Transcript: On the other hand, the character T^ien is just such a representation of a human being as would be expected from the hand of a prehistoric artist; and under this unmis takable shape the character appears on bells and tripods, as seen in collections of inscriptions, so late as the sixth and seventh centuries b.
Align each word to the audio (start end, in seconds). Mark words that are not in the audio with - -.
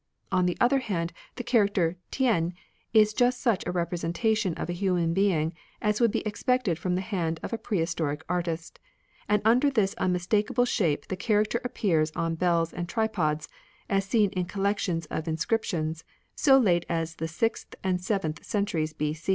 On 0.31 0.47
the 0.47 0.57
other 0.59 0.79
hand, 0.79 1.13
the 1.35 1.43
character 1.43 1.95
T^ien 2.11 2.53
is 2.91 3.13
just 3.13 3.39
such 3.39 3.63
a 3.67 3.71
representation 3.71 4.55
of 4.55 4.67
a 4.67 4.73
human 4.73 5.13
being 5.13 5.53
as 5.79 6.01
would 6.01 6.09
be 6.09 6.21
expected 6.25 6.79
from 6.79 6.95
the 6.95 7.01
hand 7.05 7.39
of 7.43 7.53
a 7.53 7.57
prehistoric 7.59 8.23
artist; 8.27 8.79
and 9.29 9.43
under 9.45 9.69
this 9.69 9.93
unmis 9.99 10.27
takable 10.27 10.67
shape 10.67 11.07
the 11.07 11.15
character 11.15 11.61
appears 11.63 12.11
on 12.15 12.33
bells 12.33 12.73
and 12.73 12.89
tripods, 12.89 13.47
as 13.91 14.03
seen 14.03 14.31
in 14.31 14.45
collections 14.45 15.05
of 15.11 15.27
inscriptions, 15.27 16.03
so 16.35 16.57
late 16.57 16.87
as 16.89 17.17
the 17.17 17.27
sixth 17.27 17.75
and 17.83 18.01
seventh 18.01 18.43
centuries 18.43 18.93
b. 18.93 19.15